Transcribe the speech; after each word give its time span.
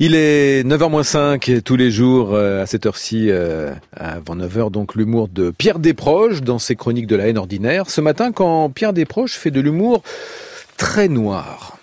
Il 0.00 0.16
est 0.16 0.66
9h-5 0.66 1.62
tous 1.62 1.76
les 1.76 1.92
jours 1.92 2.34
euh, 2.34 2.64
à 2.64 2.66
cette 2.66 2.84
heure-ci, 2.84 3.30
euh, 3.30 3.72
avant 3.92 4.34
9h, 4.34 4.72
donc 4.72 4.96
l'humour 4.96 5.28
de 5.28 5.52
Pierre 5.52 5.78
Desproges 5.78 6.42
dans 6.42 6.58
ses 6.58 6.74
chroniques 6.74 7.06
de 7.06 7.14
la 7.14 7.28
haine 7.28 7.38
ordinaire. 7.38 7.88
Ce 7.88 8.00
matin, 8.00 8.32
quand 8.32 8.70
Pierre 8.70 8.92
Desproges 8.92 9.34
fait 9.34 9.52
de 9.52 9.60
l'humour 9.60 10.02
très 10.76 11.06
noir. 11.06 11.78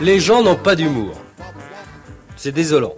Les 0.00 0.20
gens 0.20 0.42
n'ont 0.42 0.56
pas 0.56 0.74
d'humour. 0.74 1.12
C'est 2.36 2.52
désolant. 2.52 2.94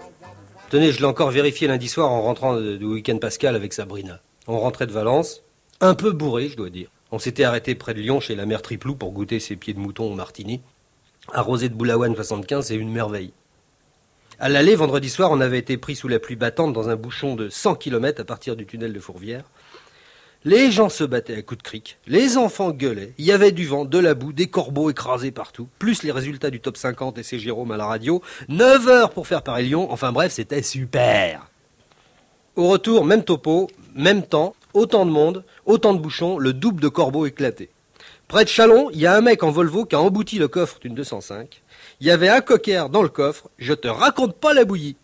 Tenez, 0.70 0.92
je 0.92 1.00
l'ai 1.00 1.06
encore 1.06 1.32
vérifié 1.32 1.66
lundi 1.66 1.88
soir 1.88 2.12
en 2.12 2.22
rentrant 2.22 2.56
du 2.56 2.84
week-end 2.84 3.18
pascal 3.18 3.56
avec 3.56 3.72
Sabrina. 3.72 4.20
On 4.46 4.60
rentrait 4.60 4.86
de 4.86 4.92
Valence, 4.92 5.42
un 5.80 5.96
peu 5.96 6.12
bourré, 6.12 6.50
je 6.50 6.56
dois 6.56 6.70
dire. 6.70 6.88
On 7.10 7.18
s'était 7.18 7.42
arrêté 7.42 7.74
près 7.74 7.94
de 7.94 8.00
Lyon 8.00 8.20
chez 8.20 8.36
la 8.36 8.46
mère 8.46 8.62
Triplou 8.62 8.94
pour 8.94 9.10
goûter 9.10 9.40
ses 9.40 9.56
pieds 9.56 9.74
de 9.74 9.80
mouton 9.80 10.04
au 10.04 10.14
martini. 10.14 10.60
Arrosé 11.32 11.68
de 11.68 11.74
Boulaouane 11.74 12.14
75, 12.14 12.66
c'est 12.66 12.74
une 12.74 12.90
merveille. 12.90 13.32
À 14.40 14.48
l'aller, 14.48 14.74
vendredi 14.74 15.10
soir, 15.10 15.30
on 15.30 15.40
avait 15.40 15.58
été 15.58 15.76
pris 15.76 15.94
sous 15.94 16.08
la 16.08 16.18
pluie 16.18 16.36
battante 16.36 16.72
dans 16.72 16.88
un 16.88 16.96
bouchon 16.96 17.34
de 17.34 17.50
100 17.50 17.74
km 17.74 18.22
à 18.22 18.24
partir 18.24 18.56
du 18.56 18.64
tunnel 18.64 18.94
de 18.94 19.00
Fourvière. 19.00 19.44
Les 20.44 20.70
gens 20.70 20.88
se 20.88 21.04
battaient 21.04 21.36
à 21.36 21.42
coups 21.42 21.58
de 21.58 21.62
cric, 21.64 21.98
les 22.06 22.38
enfants 22.38 22.70
gueulaient, 22.70 23.12
il 23.18 23.24
y 23.24 23.32
avait 23.32 23.50
du 23.50 23.66
vent, 23.66 23.84
de 23.84 23.98
la 23.98 24.14
boue, 24.14 24.32
des 24.32 24.46
corbeaux 24.46 24.88
écrasés 24.88 25.32
partout, 25.32 25.68
plus 25.78 26.04
les 26.04 26.12
résultats 26.12 26.50
du 26.50 26.60
top 26.60 26.76
50 26.76 27.18
et 27.18 27.24
c'est 27.24 27.40
Jérôme 27.40 27.72
à 27.72 27.76
la 27.76 27.86
radio, 27.86 28.22
9 28.48 28.88
heures 28.88 29.10
pour 29.10 29.26
faire 29.26 29.42
Paris-Lyon, 29.42 29.88
enfin 29.90 30.12
bref, 30.12 30.32
c'était 30.32 30.62
super. 30.62 31.50
Au 32.54 32.68
retour, 32.68 33.04
même 33.04 33.24
topo, 33.24 33.68
même 33.96 34.22
temps, 34.22 34.54
autant 34.74 35.04
de 35.04 35.10
monde, 35.10 35.44
autant 35.66 35.92
de 35.92 35.98
bouchons, 35.98 36.38
le 36.38 36.52
double 36.52 36.80
de 36.80 36.88
corbeaux 36.88 37.26
éclatés. 37.26 37.70
Près 38.28 38.44
de 38.44 38.50
Chalon, 38.50 38.90
il 38.92 39.00
y 39.00 39.06
a 39.06 39.16
un 39.16 39.22
mec 39.22 39.42
en 39.42 39.50
Volvo 39.50 39.86
qui 39.86 39.94
a 39.94 40.00
embouti 40.02 40.38
le 40.38 40.48
coffre 40.48 40.78
d'une 40.80 40.94
205. 40.94 41.62
Il 42.00 42.06
y 42.06 42.10
avait 42.10 42.28
un 42.28 42.42
coquère 42.42 42.90
dans 42.90 43.02
le 43.02 43.08
coffre. 43.08 43.48
Je 43.56 43.72
te 43.72 43.88
raconte 43.88 44.36
pas 44.36 44.52
la 44.52 44.66
bouillie. 44.66 44.96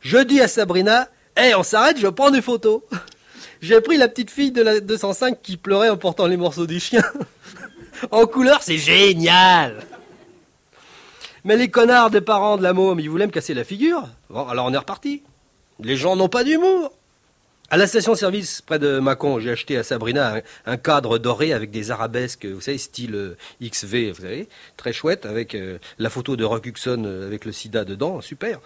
Je 0.00 0.18
dis 0.18 0.42
à 0.42 0.48
Sabrina, 0.48 1.08
hé, 1.38 1.54
on 1.54 1.62
s'arrête, 1.62 1.98
je 1.98 2.06
prends 2.06 2.30
des 2.30 2.42
photos. 2.42 2.82
J'ai 3.62 3.80
pris 3.80 3.96
la 3.96 4.08
petite 4.08 4.30
fille 4.30 4.52
de 4.52 4.60
la 4.60 4.80
205 4.80 5.40
qui 5.40 5.56
pleurait 5.56 5.88
en 5.88 5.96
portant 5.96 6.26
les 6.26 6.36
morceaux 6.36 6.66
du 6.66 6.80
chien. 6.80 7.02
en 8.10 8.26
couleur, 8.26 8.62
c'est 8.62 8.76
génial. 8.76 9.82
Mais 11.44 11.56
les 11.56 11.70
connards 11.70 12.10
des 12.10 12.20
parents 12.20 12.58
de 12.58 12.62
la 12.62 12.74
môme, 12.74 13.00
ils 13.00 13.08
voulaient 13.08 13.26
me 13.26 13.32
casser 13.32 13.54
la 13.54 13.64
figure. 13.64 14.06
Bon, 14.28 14.46
alors 14.48 14.66
on 14.66 14.72
est 14.74 14.78
reparti. 14.78 15.22
Les 15.80 15.96
gens 15.96 16.14
n'ont 16.14 16.28
pas 16.28 16.44
d'humour. 16.44 16.92
À 17.74 17.76
la 17.76 17.88
station-service 17.88 18.62
près 18.62 18.78
de 18.78 19.00
Mâcon, 19.00 19.40
j'ai 19.40 19.50
acheté 19.50 19.76
à 19.76 19.82
Sabrina 19.82 20.40
un, 20.64 20.76
cadre 20.76 21.18
doré 21.18 21.52
avec 21.52 21.72
des 21.72 21.90
arabesques, 21.90 22.46
vous 22.46 22.60
savez, 22.60 22.78
style 22.78 23.16
euh, 23.16 23.36
XV, 23.60 24.12
vous 24.12 24.22
savez, 24.22 24.48
très 24.76 24.92
chouette, 24.92 25.26
avec 25.26 25.56
euh, 25.56 25.78
la 25.98 26.08
photo 26.08 26.36
de 26.36 26.44
Rock 26.44 26.66
Hudson 26.66 27.02
euh, 27.04 27.26
avec 27.26 27.44
le 27.44 27.50
sida 27.50 27.84
dedans, 27.84 28.20
super. 28.20 28.60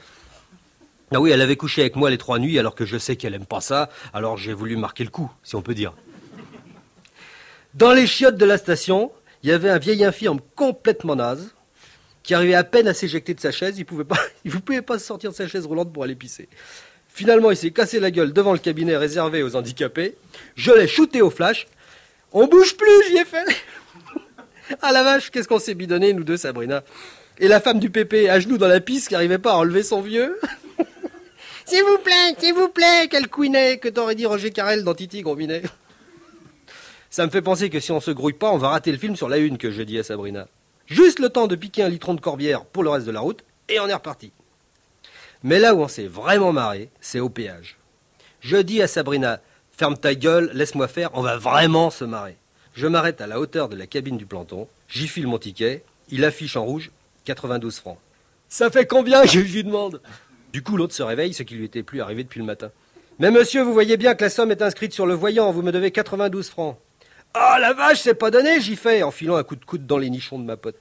Ah 1.11 1.20
oui, 1.23 1.31
elle 1.31 1.41
avait 1.41 1.56
couché 1.56 1.81
avec 1.81 1.97
moi 1.97 2.11
les 2.11 2.19
trois 2.19 2.39
nuits 2.39 2.59
alors 2.59 2.75
que 2.75 2.84
je 2.84 2.98
sais 2.98 3.17
qu'elle 3.17 3.33
aime 3.33 3.47
pas 3.47 3.62
ça, 3.62 3.89
alors 4.12 4.36
j'ai 4.36 4.53
voulu 4.53 4.77
marquer 4.77 5.05
le 5.05 5.11
coup, 5.11 5.33
si 5.42 5.56
on 5.56 5.62
peut 5.62 5.75
dire. 5.75 5.95
Dans 7.73 7.95
les 7.95 8.06
chiottes 8.06 8.36
de 8.36 8.45
la 8.45 8.59
station, 8.59 9.11
il 9.42 9.48
y 9.48 9.53
avait 9.53 9.70
un 9.70 9.79
vieil 9.79 10.05
infirme 10.05 10.41
complètement 10.55 11.17
naze 11.17 11.55
qui 12.23 12.34
arrivait 12.34 12.53
à 12.53 12.64
peine 12.64 12.86
à 12.86 12.92
s'éjecter 12.92 13.33
de 13.33 13.41
sa 13.41 13.53
chaise, 13.53 13.79
il 13.79 13.86
pouvait 13.86 14.05
pas, 14.05 14.20
il 14.45 14.51
pouvait 14.51 14.83
pas 14.83 14.98
sortir 14.98 15.31
de 15.31 15.34
sa 15.34 15.48
chaise 15.48 15.64
roulante 15.64 15.95
pour 15.95 16.05
aller 16.05 16.14
pisser. 16.14 16.51
Finalement, 17.09 17.51
il 17.51 17.56
s'est 17.56 17.70
cassé 17.70 17.98
la 17.98 18.11
gueule 18.11 18.33
devant 18.33 18.53
le 18.53 18.59
cabinet 18.59 18.97
réservé 18.97 19.42
aux 19.42 19.56
handicapés. 19.56 20.17
Je 20.55 20.70
l'ai 20.70 20.87
shooté 20.87 21.23
au 21.23 21.31
flash. 21.31 21.67
On 22.33 22.47
bouge 22.47 22.77
plus, 22.77 23.09
j'y 23.09 23.17
ai 23.17 23.25
fait. 23.25 23.45
ah 24.83 24.92
la 24.92 25.03
vache, 25.03 25.31
qu'est-ce 25.31 25.48
qu'on 25.48 25.59
s'est 25.59 25.75
bidonné, 25.75 26.12
nous 26.12 26.25
deux, 26.25 26.36
Sabrina. 26.36 26.84
Et 27.39 27.48
la 27.48 27.61
femme 27.61 27.79
du 27.79 27.91
pépé, 27.91 28.29
à 28.29 28.41
genoux 28.41 28.59
dans 28.59 28.69
la 28.69 28.81
piste, 28.81 29.09
qui 29.09 29.14
n'arrivait 29.14 29.39
pas 29.39 29.53
à 29.53 29.56
enlever 29.56 29.83
son 29.83 30.01
vieux. 30.01 30.39
s'il 31.64 31.83
vous 31.84 31.98
plaît, 31.98 32.34
s'il 32.39 32.55
vous 32.55 32.69
plaît, 32.69 33.09
quel 33.11 33.29
couinet 33.29 33.79
que 33.79 33.89
t'aurais 33.89 34.14
dit 34.14 34.27
Roger 34.27 34.51
Carrel 34.51 34.84
dans 34.84 34.95
Titi 34.95 35.23
Combiné. 35.23 35.63
Ça 37.11 37.25
me 37.25 37.30
fait 37.30 37.42
penser 37.42 37.70
que 37.70 37.80
si 37.80 37.90
on 37.90 38.01
se 38.01 38.11
grouille 38.11 38.35
pas, 38.35 38.51
on 38.51 38.58
va 38.58 38.69
rater 38.69 38.92
le 38.92 38.98
film 38.98 39.17
sur 39.17 39.29
la 39.29 39.39
une 39.39 39.57
que 39.57 39.70
je 39.70 39.83
dis 39.83 39.98
à 39.98 40.02
Sabrina. 40.02 40.46
Juste 40.86 41.19
le 41.19 41.30
temps 41.30 41.46
de 41.46 41.57
piquer 41.57 41.83
un 41.83 41.89
litron 41.89 42.14
de 42.14 42.20
corbière 42.20 42.64
pour 42.64 42.83
le 42.83 42.90
reste 42.90 43.07
de 43.07 43.13
la 43.13 43.20
route, 43.20 43.45
et 43.69 43.80
on 43.80 43.89
est 43.89 43.95
reparti. 43.95 44.33
Mais 45.43 45.59
là 45.59 45.75
où 45.75 45.83
on 45.83 45.89
s'est 45.89 46.07
vraiment 46.07 46.53
marré, 46.53 46.91
c'est 47.01 47.21
au 47.21 47.29
péage. 47.29 47.77
Je 48.41 48.57
dis 48.57 48.83
à 48.83 48.89
Sabrina, 48.89 49.41
ferme 49.71 49.97
ta 49.97 50.15
gueule, 50.15 50.51
laisse-moi 50.53 50.89
faire, 50.89 51.11
on 51.15 51.23
va 51.23 51.37
vraiment 51.37 51.91
se 51.91 52.05
marrer. 52.05 52.37
Je 52.75 52.87
m'arrête 52.87 53.21
à 53.21 53.27
la 53.27 53.41
hauteur 53.41 53.69
de 53.69 53.77
la 53.77 53.87
cabine 53.87 54.17
du 54.17 54.27
planton, 54.27 54.69
j'y 54.89 55.09
file 55.09 55.27
mon 55.27 55.39
ticket, 55.39 55.85
il 56.11 56.25
affiche 56.25 56.57
en 56.57 56.65
rouge 56.65 56.91
92 57.25 57.79
francs. 57.79 57.99
Ça 58.49 58.71
fait 58.71 58.87
combien 58.87 59.25
Je 59.25 59.41
lui 59.41 59.63
demande? 59.63 60.01
Du 60.53 60.63
coup, 60.63 60.77
l'autre 60.77 60.95
se 60.95 61.03
réveille, 61.03 61.35
ce 61.35 61.43
qui 61.43 61.55
lui 61.55 61.67
était 61.67 61.83
plus 61.83 62.01
arrivé 62.01 62.25
depuis 62.25 62.41
le 62.41 62.47
matin. 62.47 62.70
Mais 63.19 63.31
monsieur, 63.31 63.63
vous 63.63 63.73
voyez 63.73 63.97
bien 63.97 64.15
que 64.15 64.25
la 64.25 64.31
somme 64.31 64.51
est 64.51 64.63
inscrite 64.63 64.93
sur 64.93 65.07
le 65.07 65.15
voyant, 65.15 65.53
vous 65.53 65.63
me 65.63 65.73
devez 65.73 65.91
92 65.91 66.49
francs. 66.49 66.79
Ah 67.35 67.59
la 67.61 67.75
vache, 67.75 68.01
c'est 68.01 68.15
pas 68.15 68.31
donné, 68.31 68.61
j'y 68.61 68.77
fais, 68.77 69.03
en 69.03 69.11
filant 69.11 69.37
un 69.37 69.43
coup 69.43 69.57
de 69.57 69.65
coude 69.65 69.87
dans 69.87 69.99
les 69.99 70.09
nichons 70.09 70.39
de 70.39 70.45
ma 70.45 70.57
pote. 70.57 70.79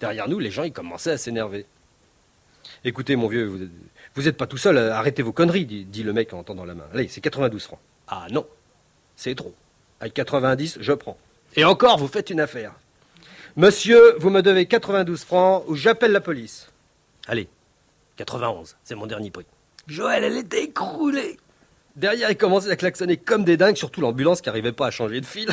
Derrière 0.00 0.28
nous, 0.28 0.38
les 0.38 0.50
gens, 0.50 0.64
ils 0.64 0.72
commençaient 0.72 1.12
à 1.12 1.18
s'énerver. 1.18 1.66
Écoutez, 2.84 3.16
mon 3.16 3.28
vieux, 3.28 3.70
vous 4.14 4.22
n'êtes 4.22 4.36
pas 4.36 4.46
tout 4.46 4.56
seul, 4.56 4.78
arrêtez 4.78 5.22
vos 5.22 5.32
conneries, 5.32 5.64
dit, 5.64 6.02
le 6.02 6.12
mec 6.12 6.32
en 6.32 6.42
tendant 6.42 6.64
la 6.64 6.74
main. 6.74 6.84
Allez, 6.92 7.08
c'est 7.08 7.20
92 7.20 7.62
francs. 7.62 7.80
Ah 8.08 8.26
non, 8.30 8.46
c'est 9.16 9.34
trop. 9.34 9.54
Avec 10.00 10.14
90, 10.14 10.78
je 10.80 10.92
prends. 10.92 11.16
Et 11.56 11.64
encore, 11.64 11.98
vous 11.98 12.08
faites 12.08 12.30
une 12.30 12.40
affaire. 12.40 12.72
Monsieur, 13.56 14.16
vous 14.18 14.30
me 14.30 14.42
devez 14.42 14.66
92 14.66 15.24
francs 15.24 15.64
ou 15.68 15.76
j'appelle 15.76 16.12
la 16.12 16.20
police. 16.20 16.70
Allez, 17.28 17.48
91, 18.16 18.76
c'est 18.82 18.94
mon 18.94 19.06
dernier 19.06 19.30
prix. 19.30 19.46
Joël, 19.86 20.24
elle 20.24 20.36
était 20.36 20.64
écroulée. 20.64 21.38
Derrière, 21.96 22.30
il 22.30 22.36
commençait 22.36 22.70
à 22.70 22.76
klaxonner 22.76 23.16
comme 23.16 23.44
des 23.44 23.56
dingues, 23.56 23.76
surtout 23.76 24.00
l'ambulance 24.00 24.40
qui 24.40 24.48
n'arrivait 24.48 24.72
pas 24.72 24.86
à 24.86 24.90
changer 24.90 25.20
de 25.20 25.26
fil. 25.26 25.50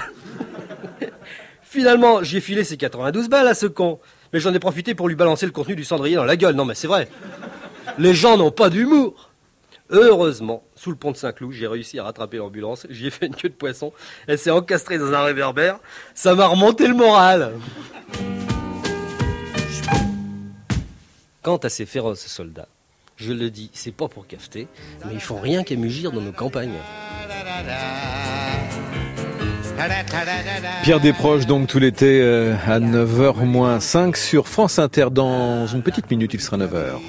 Finalement, 1.61 2.23
j'ai 2.23 2.39
filé 2.39 2.63
ces 2.63 2.77
92 2.77 3.29
balles 3.29 3.47
à 3.47 3.53
ce 3.53 3.65
con 3.65 3.99
mais 4.33 4.39
j'en 4.39 4.53
ai 4.53 4.59
profité 4.59 4.95
pour 4.95 5.07
lui 5.07 5.15
balancer 5.15 5.45
le 5.45 5.51
contenu 5.51 5.75
du 5.75 5.83
cendrier 5.83 6.15
dans 6.15 6.23
la 6.23 6.37
gueule. 6.37 6.55
Non, 6.55 6.65
mais 6.65 6.75
c'est 6.75 6.87
vrai. 6.87 7.09
Les 7.97 8.13
gens 8.13 8.37
n'ont 8.37 8.51
pas 8.51 8.69
d'humour. 8.69 9.29
Heureusement, 9.91 10.63
sous 10.75 10.91
le 10.91 10.95
pont 10.95 11.11
de 11.11 11.17
Saint-Cloud, 11.17 11.51
j'ai 11.51 11.65
réussi 11.65 11.97
à 11.97 12.03
rattraper 12.03 12.37
l'ambulance. 12.37 12.85
J'y 12.91 13.07
ai 13.07 13.09
fait 13.09 13.25
une 13.25 13.35
queue 13.35 13.49
de 13.49 13.55
poisson. 13.55 13.91
Elle 14.27 14.37
s'est 14.37 14.51
encastrée 14.51 14.99
dans 14.99 15.11
un 15.13 15.23
réverbère. 15.23 15.79
Ça 16.13 16.35
m'a 16.35 16.45
remonté 16.45 16.87
le 16.87 16.93
moral. 16.93 17.53
Quant 21.41 21.57
à 21.57 21.69
ces 21.69 21.87
féroces 21.87 22.27
soldats, 22.27 22.67
je 23.15 23.33
le 23.33 23.49
dis, 23.49 23.71
c'est 23.73 23.91
pas 23.91 24.07
pour 24.07 24.27
cafeter, 24.27 24.67
mais 25.05 25.13
ils 25.13 25.21
font 25.21 25.39
rien 25.39 25.63
qu'à 25.63 25.75
mugir 25.75 26.11
dans 26.11 26.21
nos 26.21 26.31
campagnes. 26.31 26.77
Pierre 30.83 30.99
Desproges, 30.99 31.45
donc 31.45 31.67
tout 31.67 31.79
l'été 31.79 32.19
euh, 32.21 32.53
à 32.67 32.79
9h 32.79 33.45
moins 33.45 33.79
5 33.79 34.17
sur 34.17 34.47
France 34.47 34.79
Inter. 34.79 35.07
Dans 35.11 35.67
une 35.67 35.81
petite 35.81 36.09
minute, 36.11 36.33
il 36.33 36.41
sera 36.41 36.57
9h. 36.57 36.95